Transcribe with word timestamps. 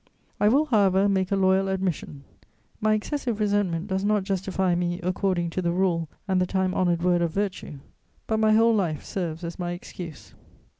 I 0.39 0.47
will, 0.47 0.65
however, 0.65 1.07
make 1.07 1.31
a 1.31 1.35
loyal 1.35 1.67
admission: 1.67 2.23
my 2.79 2.95
excessive 2.95 3.39
resentment 3.39 3.85
does 3.87 4.03
not 4.03 4.23
justify 4.23 4.73
me 4.73 4.99
according 5.03 5.51
to 5.51 5.61
the 5.61 5.71
rule 5.71 6.09
and 6.27 6.41
the 6.41 6.47
time 6.47 6.73
honoured 6.73 7.03
word 7.03 7.21
of 7.21 7.29
virtue; 7.35 7.77
but 8.25 8.39
my 8.39 8.53
whole 8.53 8.73
life 8.73 9.03
serves 9.05 9.43
as 9.43 9.59
my 9.59 9.73
excuse. 9.73 10.33